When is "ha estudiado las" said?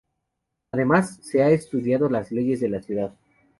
1.43-2.31